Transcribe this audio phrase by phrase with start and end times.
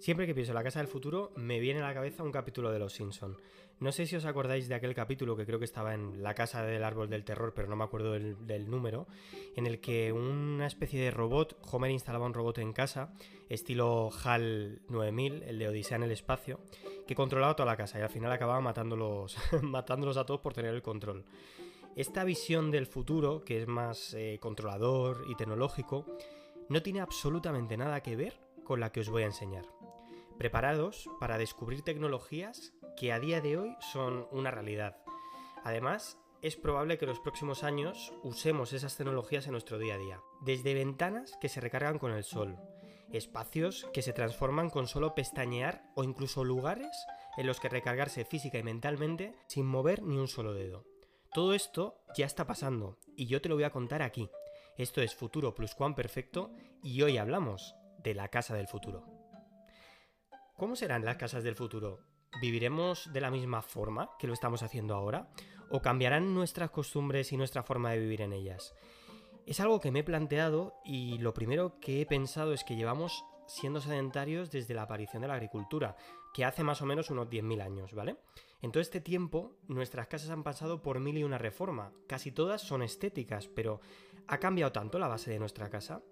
[0.00, 2.72] Siempre que pienso en la casa del futuro, me viene a la cabeza un capítulo
[2.72, 3.36] de Los Simpson.
[3.80, 6.64] No sé si os acordáis de aquel capítulo que creo que estaba en La casa
[6.64, 9.06] del árbol del terror, pero no me acuerdo del, número,
[9.56, 13.12] en el que una especie de robot, Homer instalaba un robot en casa,
[13.50, 16.60] estilo HAL 9000, el de Odisea en el espacio,
[17.06, 20.74] que controlaba toda la casa y al final acababa matándolos, matándolos a todos por tener
[20.74, 21.26] el control.
[21.94, 26.06] Esta visión del futuro, que es más eh, controlador y tecnológico,
[26.70, 29.79] no tiene absolutamente nada que ver con la que os voy a enseñar.
[30.40, 34.96] Preparados para descubrir tecnologías que a día de hoy son una realidad.
[35.64, 39.98] Además, es probable que en los próximos años usemos esas tecnologías en nuestro día a
[39.98, 40.22] día.
[40.40, 42.56] Desde ventanas que se recargan con el sol,
[43.12, 46.88] espacios que se transforman con solo pestañear o incluso lugares
[47.36, 50.86] en los que recargarse física y mentalmente sin mover ni un solo dedo.
[51.34, 54.30] Todo esto ya está pasando y yo te lo voy a contar aquí.
[54.78, 56.50] Esto es Futuro Plus Juan Perfecto
[56.82, 59.19] y hoy hablamos de la casa del futuro.
[60.60, 62.00] ¿Cómo serán las casas del futuro?
[62.38, 65.30] ¿Viviremos de la misma forma que lo estamos haciendo ahora?
[65.70, 68.74] ¿O cambiarán nuestras costumbres y nuestra forma de vivir en ellas?
[69.46, 73.24] Es algo que me he planteado y lo primero que he pensado es que llevamos
[73.46, 75.96] siendo sedentarios desde la aparición de la agricultura,
[76.34, 78.18] que hace más o menos unos 10.000 años, ¿vale?
[78.60, 81.94] En todo este tiempo, nuestras casas han pasado por mil y una reforma.
[82.06, 83.80] Casi todas son estéticas, pero
[84.26, 86.02] ¿ha cambiado tanto la base de nuestra casa?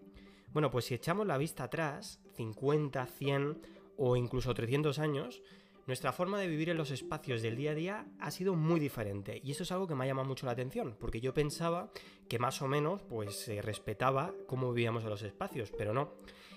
[0.52, 5.42] Bueno, pues si echamos la vista atrás, 50, 100 o incluso 300 años,
[5.86, 9.40] nuestra forma de vivir en los espacios del día a día ha sido muy diferente
[9.42, 11.90] y eso es algo que me ha llamado mucho la atención, porque yo pensaba
[12.28, 16.12] que más o menos pues se respetaba cómo vivíamos en los espacios, pero no.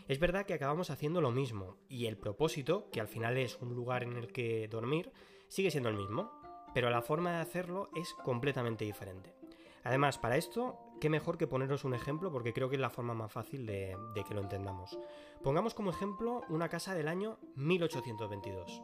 [0.07, 3.73] Es verdad que acabamos haciendo lo mismo y el propósito, que al final es un
[3.73, 5.11] lugar en el que dormir,
[5.47, 6.31] sigue siendo el mismo,
[6.73, 9.33] pero la forma de hacerlo es completamente diferente.
[9.83, 13.15] Además, para esto, qué mejor que poneros un ejemplo porque creo que es la forma
[13.15, 14.97] más fácil de, que lo entendamos.
[15.43, 18.83] Pongamos como ejemplo una casa del año 1822.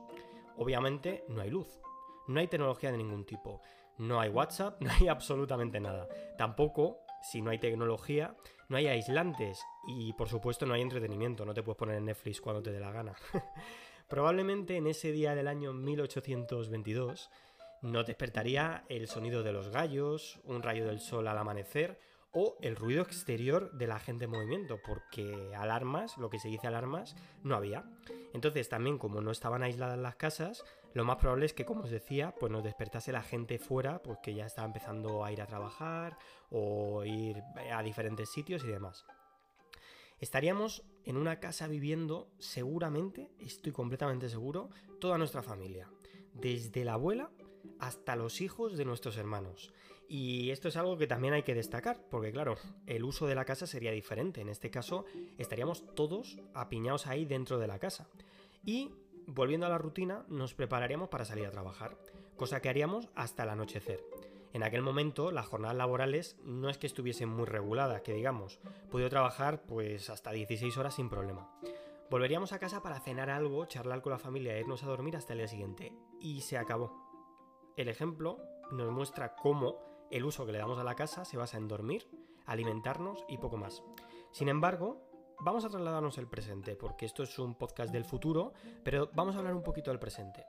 [0.57, 1.79] Obviamente no hay luz,
[2.27, 3.61] no hay tecnología de ningún tipo,
[3.99, 6.09] no hay WhatsApp, no hay absolutamente nada.
[6.39, 8.35] Tampoco, si no hay tecnología,
[8.67, 12.41] no hay aislantes y por supuesto no hay entretenimiento, no te puedes poner en Netflix
[12.41, 13.13] cuando te dé la gana.
[14.07, 17.29] Probablemente en ese día del año 1822
[17.83, 21.99] no despertaría el sonido de los gallos, un rayo del sol al amanecer
[22.31, 26.67] o el ruido exterior de la gente en movimiento, porque alarmas, lo que se dice
[26.67, 27.85] alarmas, no había.
[28.33, 31.91] Entonces también como no estaban aisladas las casas, lo más probable es que, como os
[31.91, 35.47] decía, pues nos despertase la gente fuera, pues que ya estaba empezando a ir a
[35.47, 36.17] trabajar
[36.49, 39.05] o ir a diferentes sitios y demás.
[40.19, 45.89] Estaríamos en una casa viviendo seguramente, estoy completamente seguro, toda nuestra familia.
[46.33, 47.29] Desde la abuela
[47.79, 49.73] hasta los hijos de nuestros hermanos.
[50.09, 53.45] Y esto es algo que también hay que destacar, porque claro, el uso de la
[53.45, 54.41] casa sería diferente.
[54.41, 55.05] En este caso,
[55.37, 58.07] estaríamos todos apiñados ahí dentro de la casa.
[58.63, 58.91] Y
[59.25, 61.97] volviendo a la rutina, nos prepararíamos para salir a trabajar,
[62.37, 64.01] cosa que haríamos hasta el anochecer.
[64.53, 68.59] En aquel momento las jornadas laborales no es que estuviesen muy reguladas, que digamos,
[68.89, 71.51] pude trabajar pues hasta 16 horas sin problema.
[72.09, 75.33] Volveríamos a casa para cenar algo, charlar con la familia e irnos a dormir hasta
[75.33, 75.91] el día siguiente.
[76.21, 76.91] Y se acabó.
[77.75, 78.39] El ejemplo
[78.71, 82.07] nos muestra cómo el uso que le damos a la casa se basa en dormir,
[82.45, 83.83] alimentarnos y poco más.
[84.31, 85.07] Sin embargo,
[85.39, 88.53] vamos a trasladarnos al presente, porque esto es un podcast del futuro,
[88.83, 90.45] pero vamos a hablar un poquito del presente.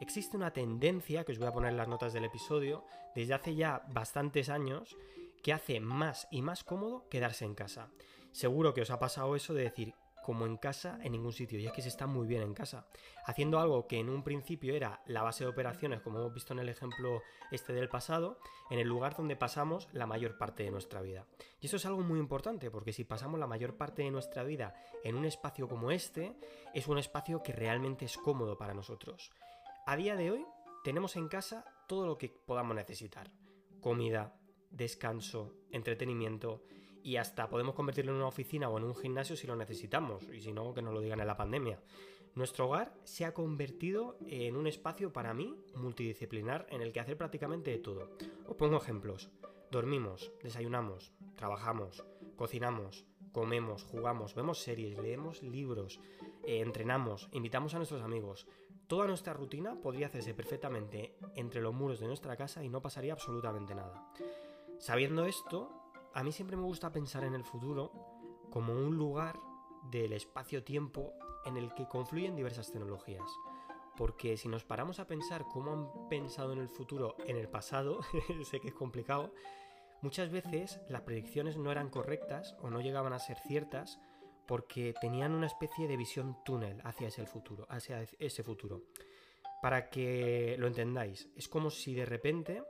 [0.00, 2.84] Existe una tendencia, que os voy a poner en las notas del episodio,
[3.14, 4.96] desde hace ya bastantes años,
[5.42, 7.90] que hace más y más cómodo quedarse en casa.
[8.32, 9.94] Seguro que os ha pasado eso de decir,
[10.24, 11.58] como en casa en ningún sitio.
[11.58, 12.86] Y es que se está muy bien en casa.
[13.24, 16.60] Haciendo algo que en un principio era la base de operaciones, como hemos visto en
[16.60, 18.38] el ejemplo este del pasado,
[18.70, 21.26] en el lugar donde pasamos la mayor parte de nuestra vida.
[21.60, 24.74] Y eso es algo muy importante, porque si pasamos la mayor parte de nuestra vida
[25.04, 26.36] en un espacio como este,
[26.74, 29.30] es un espacio que realmente es cómodo para nosotros.
[29.86, 30.46] A día de hoy
[30.84, 33.30] tenemos en casa todo lo que podamos necesitar.
[33.80, 34.34] Comida,
[34.70, 36.62] descanso, entretenimiento
[37.02, 40.40] y hasta podemos convertirlo en una oficina o en un gimnasio si lo necesitamos y
[40.40, 41.80] si no que nos lo digan en la pandemia.
[42.34, 47.16] Nuestro hogar se ha convertido en un espacio para mí multidisciplinar en el que hacer
[47.16, 48.10] prácticamente de todo.
[48.46, 49.30] Os pongo ejemplos.
[49.70, 52.04] Dormimos, desayunamos, trabajamos,
[52.36, 56.00] cocinamos, comemos, jugamos, vemos series, leemos libros,
[56.44, 58.46] eh, entrenamos, invitamos a nuestros amigos.
[58.86, 63.12] Toda nuestra rutina podría hacerse perfectamente entre los muros de nuestra casa y no pasaría
[63.12, 64.12] absolutamente nada.
[64.78, 65.79] Sabiendo esto,
[66.14, 67.92] a mí siempre me gusta pensar en el futuro
[68.50, 69.38] como un lugar
[69.90, 71.14] del espacio-tiempo
[71.44, 73.30] en el que confluyen diversas tecnologías.
[73.96, 78.00] Porque si nos paramos a pensar cómo han pensado en el futuro en el pasado,
[78.50, 79.32] sé que es complicado,
[80.02, 84.00] muchas veces las predicciones no eran correctas o no llegaban a ser ciertas
[84.46, 88.82] porque tenían una especie de visión túnel hacia ese futuro, hacia ese futuro.
[89.62, 92.62] Para que lo entendáis, es como si de repente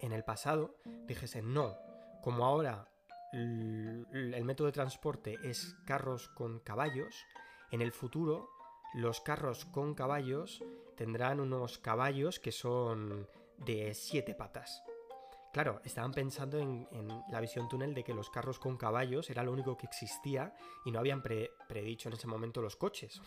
[0.00, 0.76] en el pasado
[1.06, 1.76] dijesen, no,
[2.22, 2.88] como ahora
[3.32, 7.14] el método de transporte es carros con caballos,
[7.70, 8.48] en el futuro
[8.94, 10.64] los carros con caballos
[10.96, 13.28] tendrán unos caballos que son
[13.58, 14.82] de siete patas.
[15.52, 16.86] Claro, estaban pensando en,
[17.30, 20.90] la visión túnel de que los carros con caballos era lo único que existía y
[20.90, 23.20] no habían predicho en ese momento los coches.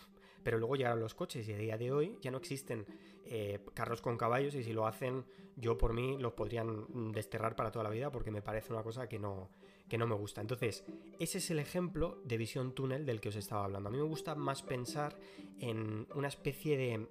[0.44, 2.86] Pero luego llegaron los coches y a día de hoy ya no existen
[3.26, 5.26] eh, carros con caballos y si lo hacen,
[5.56, 9.08] yo por mí los podrían desterrar para toda la vida porque me parece una cosa
[9.08, 9.50] que no,
[9.88, 10.42] que no me gusta.
[10.42, 10.84] Entonces,
[11.20, 13.90] ese es el ejemplo de visión túnel del que os estaba hablando.
[13.90, 15.18] A mí me gusta más pensar
[15.60, 17.08] en una especie de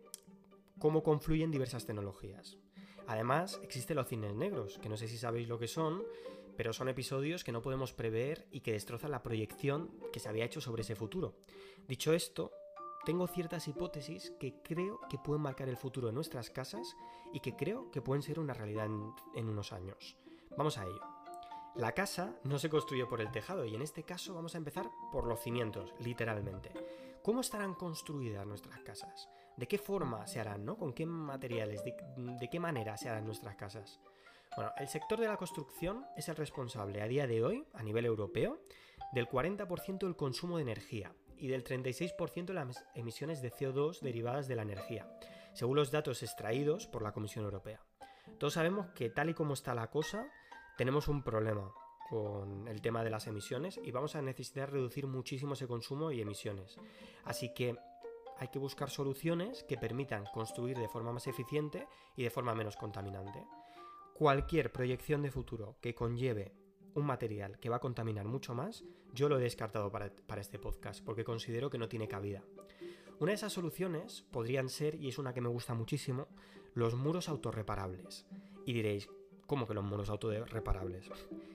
[0.78, 2.58] cómo confluyen diversas tecnologías.
[3.06, 6.02] Además, existen los cines negros, que no sé si sabéis lo que son,
[6.56, 10.44] pero son episodios que no podemos prever y que destrozan la proyección que se había
[10.44, 11.34] hecho sobre ese futuro.
[11.88, 12.52] Dicho esto,
[13.04, 16.96] tengo ciertas hipótesis que creo que pueden marcar el futuro de nuestras casas
[17.32, 20.16] y que creo que pueden ser una realidad en, unos años.
[20.56, 21.02] Vamos a ello.
[21.74, 24.88] La casa no se construye por el tejado y en este caso vamos a empezar
[25.10, 26.70] por los cimientos, literalmente.
[27.22, 29.28] ¿Cómo estarán construidas nuestras casas?
[29.56, 30.64] ¿De qué forma se harán?
[30.64, 30.76] ¿no?
[30.76, 31.82] ¿Con qué materiales?
[31.84, 34.00] ¿De, de qué manera se harán nuestras casas?
[34.54, 38.04] Bueno, el sector de la construcción es el responsable a día de hoy, a nivel
[38.04, 38.60] europeo,
[39.12, 44.46] del 40% del consumo de energía y del 36% de las emisiones de CO2 derivadas
[44.46, 45.12] de la energía,
[45.52, 47.80] según los datos extraídos por la Comisión Europea.
[48.38, 50.30] Todos sabemos que tal y como está la cosa,
[50.78, 51.74] tenemos un problema
[52.08, 56.20] con el tema de las emisiones y vamos a necesitar reducir muchísimo ese consumo y
[56.20, 56.76] emisiones.
[57.24, 57.76] Así que
[58.38, 62.76] hay que buscar soluciones que permitan construir de forma más eficiente y de forma menos
[62.76, 63.44] contaminante.
[64.14, 66.52] Cualquier proyección de futuro que conlleve
[66.94, 68.84] un material que va a contaminar mucho más,
[69.14, 72.42] yo lo he descartado para, para, este podcast porque considero que no tiene cabida.
[73.20, 76.28] Una de esas soluciones podrían ser, y es una que me gusta muchísimo,
[76.74, 78.26] los muros autorreparables.
[78.64, 79.08] Y diréis,
[79.52, 81.10] ¿Cómo que los monos autorreparables?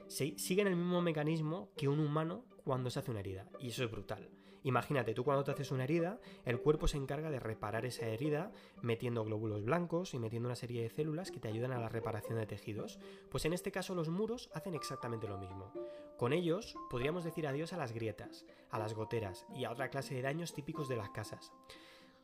[0.07, 3.49] siguen el mismo mecanismo que un humano cuando se hace una herida.
[3.59, 4.29] Y eso es brutal.
[4.67, 8.51] Imagínate, tú cuando te haces una herida, el cuerpo se encarga de reparar esa herida
[8.81, 12.37] metiendo glóbulos blancos y metiendo una serie de células que te ayudan a la reparación
[12.37, 12.99] de tejidos.
[13.31, 15.71] Pues en este caso los muros hacen exactamente lo mismo.
[16.17, 20.15] Con ellos podríamos decir adiós a las grietas, a las goteras y a otra clase
[20.15, 21.53] de daños típicos de las casas.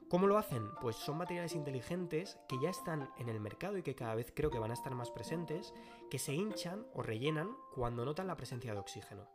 [0.10, 0.70] ¿Cómo lo hacen?
[0.82, 4.50] Pues son materiales inteligentes que ya están en el mercado y que cada vez creo
[4.52, 5.74] que van a estar más presentes,
[6.12, 9.30] que se hinchan o rellenan cuando notan la presencia de oxígeno,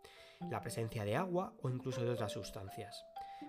[0.50, 3.04] la presencia de agua o incluso de otras sustancias.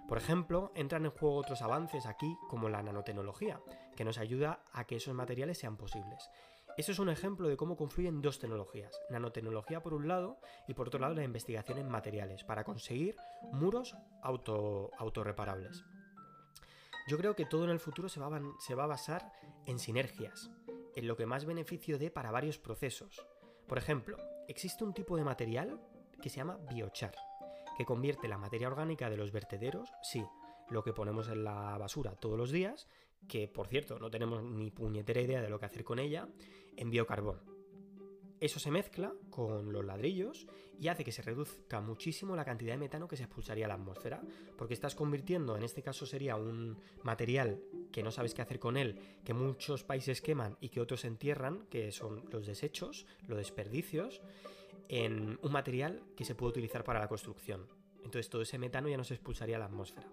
[0.07, 3.61] Por ejemplo, entran en juego otros avances aquí como la nanotecnología,
[3.95, 6.29] que nos ayuda a que esos materiales sean posibles.
[6.77, 10.87] Eso es un ejemplo de cómo confluyen dos tecnologías, nanotecnología por un lado y por
[10.87, 13.17] otro lado la investigación en materiales, para conseguir
[13.51, 15.83] muros auto, autorreparables.
[17.07, 19.33] Yo creo que todo en el futuro se va, a, se va a basar
[19.65, 20.51] en sinergias,
[20.95, 23.25] en lo que más beneficio dé para varios procesos.
[23.67, 25.79] Por ejemplo, existe un tipo de material
[26.21, 27.15] que se llama biochar,
[27.77, 30.23] que convierte la materia orgánica de los vertederos, sí,
[30.69, 32.87] lo que ponemos en la basura todos los días,
[33.27, 36.27] que por cierto no tenemos ni puñetera idea de lo que hacer con ella,
[36.77, 37.41] en biocarbón.
[38.39, 40.47] Eso se mezcla con los ladrillos
[40.79, 43.73] y hace que se reduzca muchísimo la cantidad de metano que se expulsaría a la
[43.73, 44.21] atmósfera,
[44.57, 48.77] porque estás convirtiendo, en este caso sería un material que no sabes qué hacer con
[48.77, 54.21] él, que muchos países queman y que otros entierran, que son los desechos, los desperdicios,
[54.89, 57.67] en un material que se puede utilizar para la construcción.
[57.97, 60.07] Entonces todo ese metano ya no se expulsaría a la atmósfera.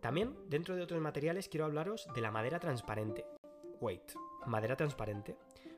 [0.00, 3.26] También, dentro de otros materiales, quiero hablaros de la madera transparente.
[3.80, 4.12] Wait,
[4.46, 5.36] ¿madera transparente?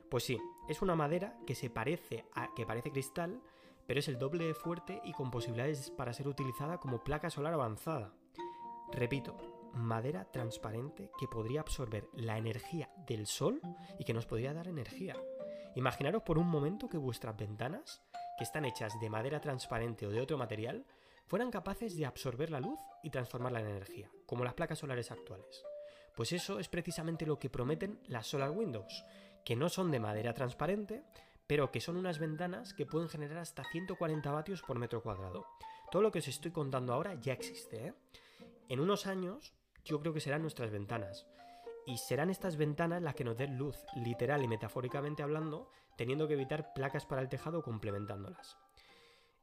[0.09, 2.25] Pues sí, es una madera que se parece
[2.55, 3.41] que parece cristal,
[3.85, 7.53] pero es el doble de fuerte y con posibilidades para ser utilizada como placa solar
[7.53, 8.13] avanzada.
[8.91, 9.35] Repito,
[9.73, 13.61] madera transparente que podría absorber la energía del sol
[13.99, 15.15] y que nos podría dar energía.
[15.79, 18.01] Imaginaros por un momento que vuestras ventanas,
[18.37, 20.85] que están hechas de madera transparente o de otro material,
[21.25, 25.63] fueran capaces de absorber la luz y transformarla en energía, como las placas solares actuales.
[26.17, 29.05] Pues eso es precisamente lo que prometen las Solar Windows,
[29.45, 31.05] que no son de madera transparente,
[31.47, 35.45] pero que son unas ventanas que pueden generar hasta 140 vatios por metro cuadrado.
[35.91, 37.87] Todo lo que os estoy contando ahora ya existe.
[37.87, 37.93] ¿eh?
[38.67, 39.53] En unos años
[39.85, 41.25] yo creo que serán nuestras ventanas.
[41.89, 46.35] Y serán estas ventanas las que nos den luz, literal y metafóricamente hablando, teniendo que
[46.35, 48.57] evitar placas para el tejado complementándolas.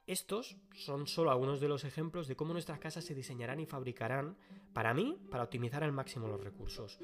[0.06, 4.38] Estos son solo algunos de los ejemplos de cómo nuestras casas se diseñarán y fabricarán,
[4.72, 7.00] para mí, para optimizar al máximo los recursos.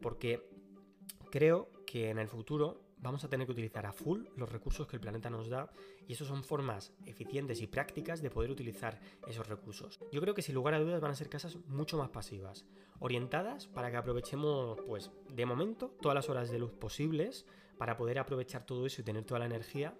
[0.00, 0.48] Porque
[1.30, 4.96] creo que en el futuro vamos a tener que utilizar a full los recursos que
[4.96, 5.70] el planeta nos da
[6.06, 10.00] y eso son formas eficientes y prácticas de poder utilizar esos recursos.
[10.12, 12.64] Yo creo que sin lugar a dudas van a ser casas mucho más pasivas,
[12.98, 17.46] orientadas para que aprovechemos, pues, de momento, todas las horas de luz posibles
[17.78, 19.94] para poder aprovechar todo eso y tener toda la energía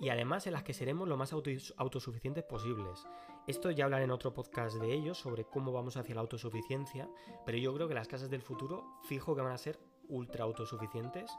[0.00, 3.06] y además en las que seremos lo más autosuficientes posibles.
[3.46, 7.08] Esto ya hablaré en otro podcast de ello sobre cómo vamos hacia la autosuficiencia,
[7.46, 9.78] pero yo creo que las casas del futuro fijo que van a ser
[10.10, 11.30] ultra autosuficientes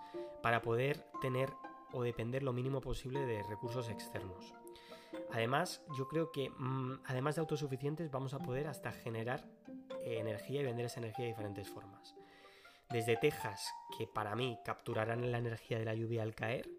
[0.41, 1.49] para poder tener
[1.93, 4.53] o depender lo mínimo posible de recursos externos.
[5.31, 9.45] Además, yo creo que mm, además de autosuficientes vamos a poder hasta generar
[10.03, 12.15] eh, energía y vender esa energía de diferentes formas.
[12.89, 16.69] Desde tejas, que para mí capturarán la energía de la lluvia al caer,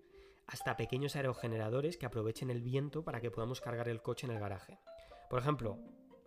[0.46, 4.40] hasta pequeños aerogeneradores que aprovechen el viento para que podamos cargar el coche en el
[4.40, 4.78] garaje.
[5.30, 5.78] Por ejemplo,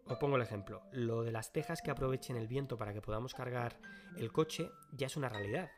[0.07, 3.33] os pongo el ejemplo, lo de las tejas que aprovechen el viento para que podamos
[3.33, 3.79] cargar
[4.17, 5.71] el coche ya es una realidad.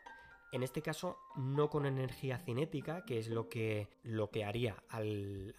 [0.52, 5.56] En este caso, no con energía cinética, que es lo que, lo que haría al,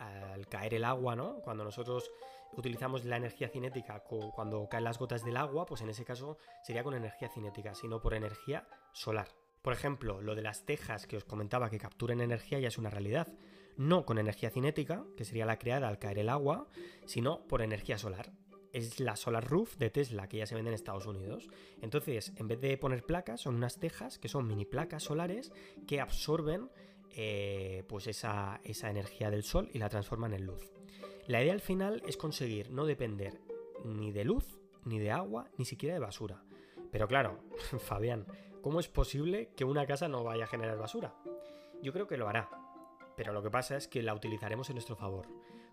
[0.51, 1.41] caer el agua, ¿no?
[1.41, 2.11] Cuando nosotros
[2.57, 4.03] utilizamos la energía cinética
[4.35, 8.01] cuando caen las gotas del agua, pues en ese caso sería con energía cinética, sino
[8.01, 9.29] por energía solar.
[9.61, 12.91] Por ejemplo, lo de las tejas que os comentaba que capturen energía ya es una
[12.91, 13.29] realidad.
[13.77, 16.67] No con energía cinética, que sería la creada al caer el agua,
[17.05, 18.33] sino por energía solar
[18.73, 21.49] es la Solar Roof de Tesla que ya se vende en Estados Unidos.
[21.81, 25.53] Entonces, en vez de poner placas, son unas tejas que son mini placas solares
[25.87, 26.71] que absorben
[27.15, 30.71] eh, pues esa, esa energía del sol y la transforman en luz.
[31.27, 33.41] La idea al final es conseguir no depender
[33.85, 36.43] ni de luz, ni de agua, ni siquiera de basura.
[36.91, 37.41] Pero claro,
[37.81, 38.27] Fabián,
[38.63, 41.15] ¿cómo es posible que una casa no vaya a generar basura?
[41.83, 42.49] Yo creo que lo hará,
[43.17, 45.27] pero lo que pasa es que la utilizaremos en nuestro favor.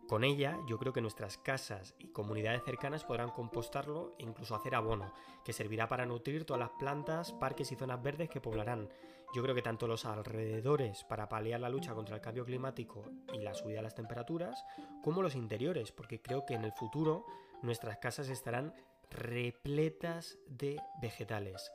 [0.08, 4.76] Con ella, yo creo que nuestras casas y comunidades cercanas podrán compostarlo e incluso hacer
[4.76, 5.12] abono,
[5.44, 8.88] que servirá para nutrir todas las plantas, parques y zonas verdes que poblarán.
[9.34, 13.40] Yo creo que tanto los alrededores para paliar la lucha contra el cambio climático y
[13.40, 14.64] la subida de las temperaturas,
[15.04, 17.26] como los interiores, porque creo que en el futuro
[17.64, 18.76] nuestras casas estarán
[19.10, 21.72] repletas de vegetales.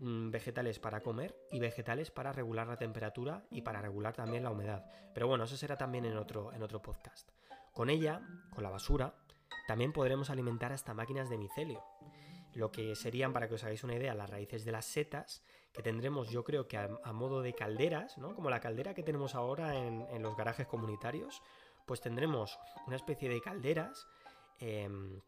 [0.00, 4.50] Mm, vegetales para comer y vegetales para regular la temperatura y para regular también la
[4.50, 4.84] humedad.
[5.14, 7.30] Pero bueno, eso será también en otro, en otro podcast.
[7.78, 9.14] Con ella, con la basura,
[9.68, 11.84] también podremos alimentar hasta máquinas de micelio.
[12.52, 15.80] Lo que serían, para que os hagáis una idea, las raíces de las setas, que
[15.80, 18.34] tendremos yo creo que a, modo de calderas, ¿no?
[18.34, 21.40] como la caldera que tenemos ahora en, los garajes comunitarios,
[21.86, 22.58] pues tendremos
[22.88, 24.08] una especie de calderas
[24.58, 25.20] em,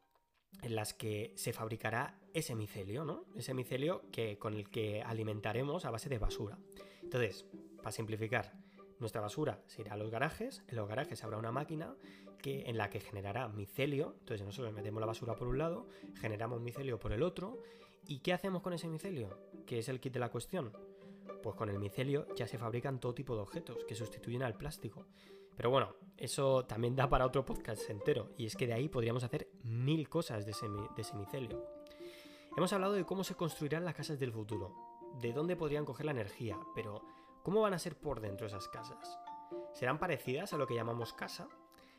[0.60, 3.26] en las que se fabricará ese micelio, ¿no?
[3.36, 6.58] Ese micelio que, con el que alimentaremos a base de basura.
[7.00, 8.52] Entonces, para simplificar,
[9.00, 11.94] nuestra basura se irá a los garajes, en los garajes habrá una máquina
[12.38, 15.88] que, en la que generará micelio, entonces nosotros metemos la basura por un lado,
[16.20, 17.58] generamos micelio por el otro,
[18.06, 19.38] ¿y qué hacemos con ese micelio?
[19.66, 20.72] Que es el kit de la cuestión.
[21.42, 25.06] Pues con el micelio ya se fabrican todo tipo de objetos que sustituyen al plástico.
[25.56, 29.24] Pero bueno, eso también da para otro podcast entero, y es que de ahí podríamos
[29.24, 31.64] hacer mil cosas de de ese micelio.
[32.56, 34.74] Hemos hablado de cómo se construirán las casas del futuro,
[35.20, 37.02] de dónde podrían coger la energía, pero
[37.42, 39.18] ¿Cómo van a ser por dentro esas casas?
[39.72, 41.48] ¿Serán parecidas a lo que llamamos casa?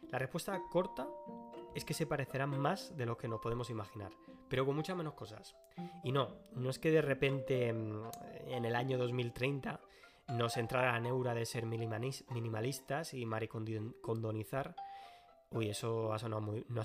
[0.09, 1.07] La respuesta corta
[1.73, 4.11] es que se parecerán más de lo que nos podemos imaginar,
[4.49, 5.55] pero con muchas menos cosas.
[6.03, 8.09] Y no, no es que de repente mm,
[8.47, 9.79] en el año 2030
[10.29, 14.75] nos entrara la neura de ser minimalistas y maricondonizar.
[15.49, 16.19] Uy, eso no ha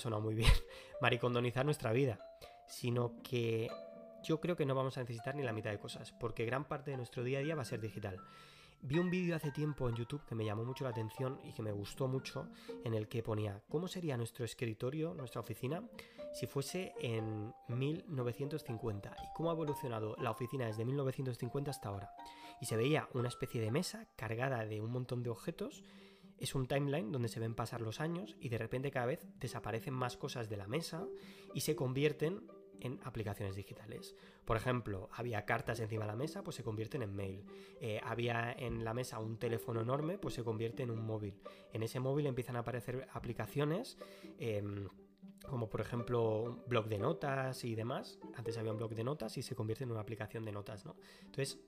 [0.00, 0.50] sonado muy bien.
[1.00, 2.18] maricondonizar nuestra vida.
[2.66, 3.70] Sino que
[4.26, 6.90] yo creo que no vamos a necesitar ni la mitad de cosas, porque gran parte
[6.90, 8.21] de nuestro día a día va a ser digital.
[8.83, 11.62] Vi un vídeo hace tiempo en YouTube que me llamó mucho la atención y que
[11.62, 12.49] me gustó mucho,
[12.85, 15.83] en el que ponía cómo sería nuestro escritorio, nuestra oficina,
[16.33, 22.12] si fuese en 1950 y cómo ha evolucionado la oficina desde 1950 hasta ahora.
[22.61, 25.83] Y se veía una especie de mesa cargada de un montón de objetos.
[26.38, 29.95] Es un timeline donde se ven pasar los años y de repente cada vez desaparecen
[29.95, 31.06] más cosas de la mesa
[31.54, 32.42] y se convierten
[32.80, 34.14] en aplicaciones digitales.
[34.45, 37.45] Por ejemplo, había cartas encima de la mesa, pues se convierten en mail.
[37.80, 41.40] Eh, había en la mesa un teléfono enorme, pues se convierte en un móvil.
[41.73, 43.99] En ese móvil empiezan a aparecer aplicaciones.
[44.38, 44.88] Em,
[45.49, 48.18] como por ejemplo un blog de notas y demás.
[48.35, 50.97] Antes había un blog de notas y se convierte en una aplicación de notas, ¿no?
[51.21, 51.61] Entonces,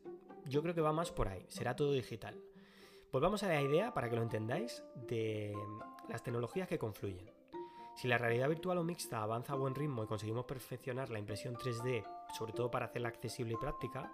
[0.47, 2.41] yo creo que va más por ahí, será todo digital.
[3.12, 5.55] Volvamos a la idea, para que lo entendáis, de
[6.09, 7.38] las tecnologías que confluyen.
[7.99, 11.57] Si la realidad virtual o mixta avanza a buen ritmo y conseguimos perfeccionar la impresión
[11.57, 14.12] 3D, sobre todo para hacerla accesible y práctica,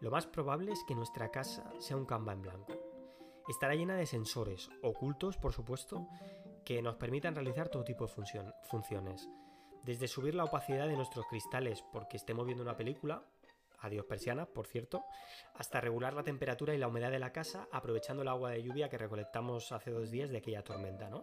[0.00, 2.72] lo más probable es que nuestra casa sea un Canva en blanco.
[3.46, 6.08] Estará llena de sensores, ocultos por supuesto,
[6.64, 8.12] que nos permitan realizar todo tipo de
[8.64, 9.28] funciones.
[9.84, 13.22] Desde subir la opacidad de nuestros cristales porque estemos viendo una película,
[13.78, 15.04] adiós persianas, por cierto,
[15.54, 18.88] hasta regular la temperatura y la humedad de la casa aprovechando el agua de lluvia
[18.88, 21.22] que recolectamos hace dos días de aquella tormenta, ¿no?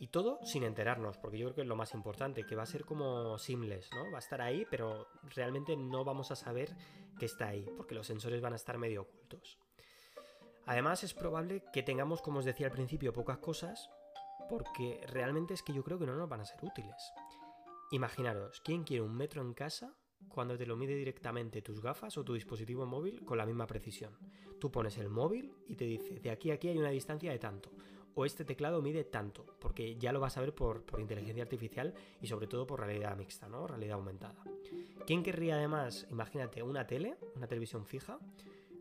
[0.00, 2.66] Y todo sin enterarnos, porque yo creo que es lo más importante, que va a
[2.66, 4.10] ser como seamless, ¿no?
[4.10, 6.74] Va a estar ahí, pero realmente no vamos a saber
[7.18, 9.58] que está ahí, porque los sensores van a estar medio ocultos.
[10.64, 13.90] Además, es probable que tengamos, como os decía al principio, pocas cosas,
[14.48, 17.12] porque realmente es que yo creo que no nos van a ser útiles.
[17.90, 19.94] Imaginaros, ¿quién quiere un metro en casa
[20.28, 24.16] cuando te lo mide directamente tus gafas o tu dispositivo móvil con la misma precisión?
[24.58, 27.38] Tú pones el móvil y te dice, de aquí a aquí hay una distancia de
[27.38, 27.70] tanto,
[28.14, 31.94] o este teclado mide tanto, porque ya lo vas a ver por, por inteligencia artificial
[32.20, 33.66] y sobre todo por realidad mixta, ¿no?
[33.66, 34.44] Realidad aumentada.
[35.06, 38.18] ¿Quién querría además, imagínate, una tele, una televisión fija?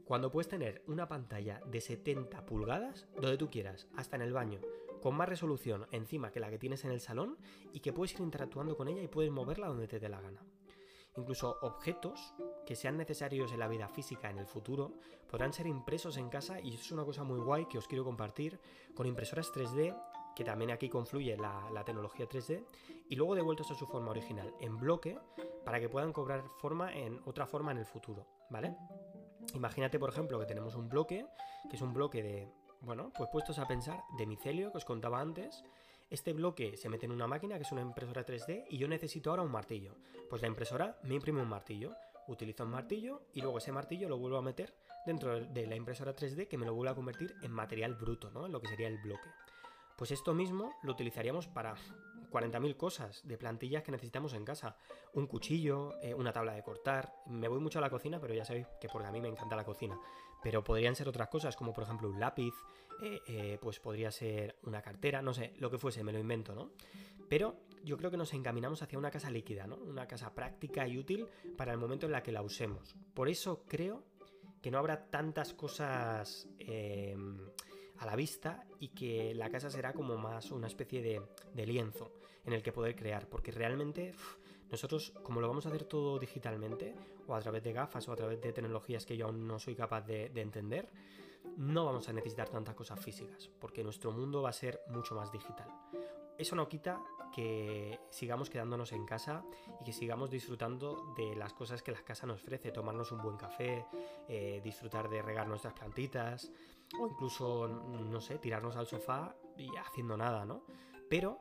[0.06, 4.60] Cuando puedes tener una pantalla de 70 pulgadas, donde tú quieras, hasta en el baño,
[5.02, 7.38] con más resolución encima que la que tienes en el salón
[7.74, 10.42] y que puedes ir interactuando con ella y puedes moverla donde te dé la gana.
[11.20, 12.34] Incluso objetos
[12.66, 14.94] que sean necesarios en la vida física en el futuro
[15.30, 18.06] podrán ser impresos en casa y eso es una cosa muy guay que os quiero
[18.06, 18.60] compartir
[18.96, 19.96] con impresoras 3D
[20.36, 22.64] que también aquí confluye la, la, tecnología 3D,
[23.10, 25.20] y luego devueltos a su forma original, en bloque,
[25.66, 28.74] para que puedan cobrar forma en otra forma en el futuro, ¿vale?
[29.54, 31.26] Imagínate, por ejemplo, que tenemos un bloque,
[31.70, 32.48] que es un bloque de,
[32.80, 35.62] bueno, pues puestos a pensar, de micelio, que os contaba antes.
[36.10, 39.30] Este bloque se mete en una máquina, que es una impresora 3D, y yo necesito
[39.30, 39.96] ahora un martillo.
[40.28, 41.96] Pues la impresora me imprime un martillo,
[42.28, 44.74] utilizo un martillo y luego ese martillo lo vuelvo a meter
[45.06, 48.48] dentro de la impresora 3D que me lo vuelve a convertir en material bruto, ¿no?
[48.48, 49.30] En lo que sería el bloque.
[49.98, 51.76] Pues esto mismo lo utilizaríamos para
[52.32, 54.78] 40.000 cosas de plantillas que necesitamos en casa.
[55.14, 57.14] Un cuchillo, eh, una tabla de cortar.
[57.28, 59.56] Me voy mucho a la cocina, pero ya sabéis que porque a mí me encanta
[59.56, 60.00] la cocina.
[60.42, 62.54] Pero podrían ser otras cosas, como por ejemplo un lápiz,
[63.02, 66.56] eh, eh, pues podría ser una cartera, no sé, lo que fuese, me lo invento,
[66.56, 66.72] ¿no?
[67.28, 69.76] Pero yo creo que nos encaminamos hacia una casa líquida, ¿no?
[69.76, 71.28] Una casa práctica y útil
[71.58, 72.96] para el momento en la que la usemos.
[73.14, 74.04] Por eso creo
[74.62, 76.50] que no habrá tantas cosas
[78.00, 82.14] a la vista y que la casa será como más una especie de, lienzo
[82.46, 84.14] en el que poder crear, porque realmente
[84.72, 86.96] nosotros como lo vamos a hacer todo digitalmente
[87.28, 89.76] o a través de gafas o a través de tecnologías que yo aún no soy
[89.76, 90.90] capaz de, de entender,
[91.58, 95.32] no vamos a necesitar tantas cosas físicas, porque nuestro mundo va a ser mucho más
[95.32, 95.68] digital.
[96.38, 97.02] Eso no quita
[97.34, 99.44] que sigamos quedándonos en casa
[99.82, 103.38] y que sigamos disfrutando de las cosas que la casa nos ofrece, tomarnos un buen
[103.38, 103.86] café,
[104.28, 106.52] eh, disfrutar de regar nuestras plantitas
[107.00, 110.64] o incluso, no sé, tirarnos al sofá y haciendo nada, ¿no?
[111.10, 111.40] Pero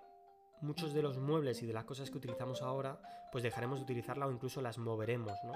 [0.60, 3.00] muchos de los muebles y de las cosas que utilizamos ahora,
[3.32, 5.52] pues dejaremos de utilizarla o incluso las moveremos, ¿no?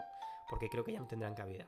[0.49, 1.67] Porque creo que ya no tendrán cabida.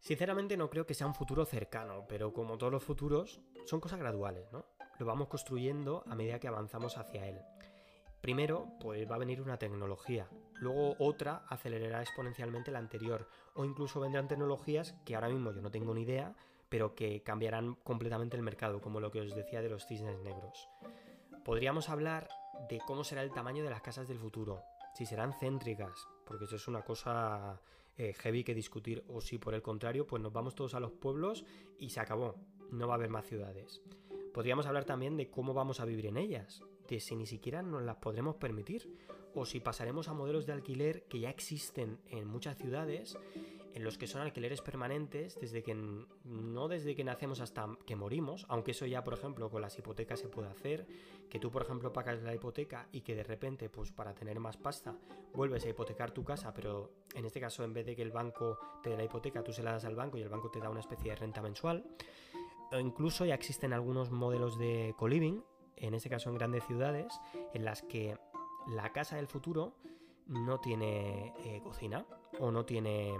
[0.00, 3.98] Sinceramente no creo que sea un futuro cercano, pero como todos los futuros, son cosas
[3.98, 4.64] graduales, ¿no?
[4.98, 7.40] Lo vamos construyendo a medida que avanzamos hacia él.
[8.20, 14.00] Primero, pues va a venir una tecnología, luego otra acelerará exponencialmente la anterior, o incluso
[14.00, 16.34] vendrán tecnologías que ahora mismo yo no tengo ni idea,
[16.68, 20.68] pero que cambiarán completamente el mercado, como lo que os decía de los cisnes negros.
[21.46, 22.28] Podríamos hablar
[22.68, 26.56] de cómo será el tamaño de las casas del futuro, si serán céntricas, porque eso
[26.56, 27.62] es una cosa
[27.96, 30.90] eh, heavy que discutir, o si por el contrario, pues nos vamos todos a los
[30.90, 31.44] pueblos
[31.78, 32.34] y se acabó,
[32.72, 33.80] no va a haber más ciudades.
[34.34, 37.82] Podríamos hablar también de cómo vamos a vivir en ellas, de si ni siquiera nos
[37.82, 38.92] las podremos permitir,
[39.32, 43.16] o si pasaremos a modelos de alquiler que ya existen en muchas ciudades
[43.76, 48.46] en los que son alquileres permanentes desde que no desde que nacemos hasta que morimos,
[48.48, 50.86] aunque eso ya por ejemplo con las hipotecas se puede hacer,
[51.28, 54.56] que tú por ejemplo pagas la hipoteca y que de repente pues para tener más
[54.56, 54.96] pasta
[55.34, 58.58] vuelves a hipotecar tu casa, pero en este caso en vez de que el banco
[58.82, 60.70] te dé la hipoteca, tú se la das al banco y el banco te da
[60.70, 61.84] una especie de renta mensual.
[62.72, 65.42] O incluso ya existen algunos modelos de co-living,
[65.76, 67.12] en este caso en grandes ciudades,
[67.52, 68.16] en las que
[68.68, 69.74] la casa del futuro
[70.26, 72.06] no tiene eh, cocina
[72.40, 73.14] o no tiene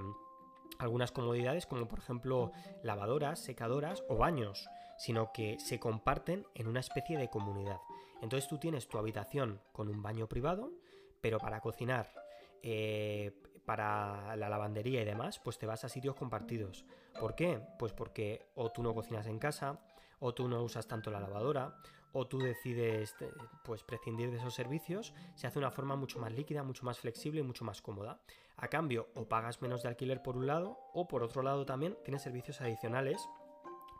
[0.79, 2.53] algunas comodidades como por ejemplo
[2.83, 7.81] lavadoras, secadoras o baños, sino que se comparten en una especie de comunidad.
[8.23, 10.73] Entonces tú tienes tu habitación con un baño privado,
[11.21, 12.11] pero para cocinar,
[12.63, 13.33] eh,
[13.65, 16.85] para la lavandería y demás, pues te vas a sitios compartidos.
[17.19, 17.61] ¿Por qué?
[17.79, 19.81] Pues porque o tú no cocinas en casa,
[20.19, 21.77] o tú no usas tanto la lavadora,
[22.19, 23.31] o tú decides eh,
[23.63, 26.99] pues prescindir de esos servicios, se hace de una forma mucho más líquida, mucho más
[26.99, 28.23] flexible y mucho más cómoda.
[28.57, 31.95] A cambio, o pagas menos de alquiler por un lado, o por otro lado también
[32.05, 33.29] tienes servicios adicionales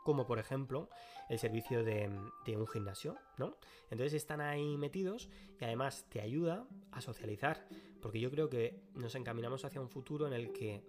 [0.03, 0.89] como por ejemplo
[1.29, 3.57] el servicio de, un gimnasio, ¿no?
[3.91, 7.67] Entonces están ahí metidos y además te ayuda a socializar,
[8.01, 10.81] porque yo creo que nos encaminamos hacia un futuro en el que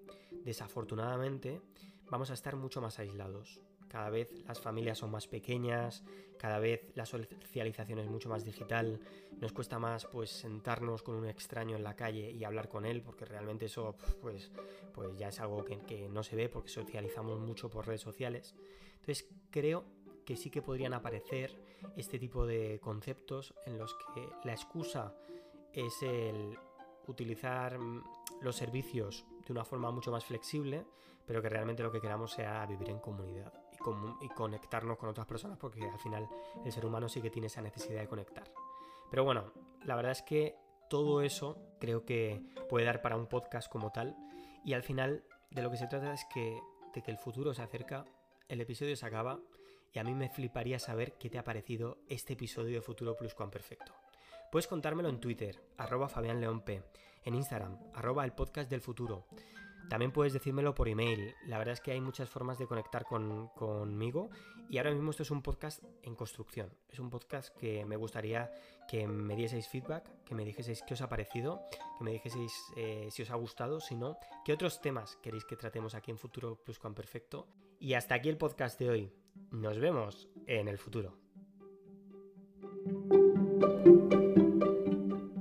[0.45, 1.61] desafortunadamente
[2.09, 3.61] vamos a estar mucho más aislados.
[3.89, 6.05] Cada vez las familias son más pequeñas,
[6.39, 9.01] cada vez la socialización es mucho más digital,
[9.41, 13.03] nos cuesta más pues sentarnos con un extraño en la calle y hablar con él,
[13.03, 14.51] porque realmente eso pues,
[14.95, 18.55] pues ya es algo que, que no se ve porque socializamos mucho por redes sociales.
[19.01, 19.85] Entonces creo
[20.25, 21.59] que sí que podrían aparecer
[21.97, 25.15] este tipo de conceptos en los que la excusa
[25.73, 26.59] es el
[27.07, 28.05] utilizar mm,
[28.43, 30.85] los servicios de una forma mucho más flexible,
[31.27, 33.68] pero que realmente lo que queramos sea vivir en comunidad
[34.21, 36.29] y, conectarnos con otras personas, porque al final
[36.65, 38.53] el ser humano sí que tiene esa necesidad de conectar.
[39.11, 39.53] Pero bueno,
[39.85, 40.57] la verdad es que
[40.89, 44.17] todo eso creo que puede dar para un podcast como tal,
[44.65, 46.61] y al final de lo que se trata es que,
[46.95, 48.05] de que el futuro se acerca,
[48.49, 49.39] el episodio se acaba,
[49.93, 53.35] y a mí me fliparía saber qué te ha parecido este episodio de Futuro Plus
[53.35, 53.93] Perfecto.
[54.51, 56.43] Puedes contármelo en Twitter, arroba Fabián
[57.25, 59.27] en Instagram, arroba el podcast del futuro.
[59.89, 61.35] También puedes decírmelo por email.
[61.47, 64.31] La verdad es que hay muchas formas de conectar conmigo
[64.69, 66.71] y ahora mismo esto es un podcast en construcción.
[66.89, 68.51] Es un podcast que me gustaría
[68.87, 71.63] que me dieseis feedback, que me dijeseis qué os ha parecido,
[71.99, 75.57] que me dijeseis eh, si os ha gustado, si no, qué otros temas queréis que
[75.57, 77.49] tratemos aquí en Futuro Plus Perfecto.
[77.81, 79.13] Y hasta aquí el podcast de hoy.
[79.51, 81.17] Nos vemos en el futuro.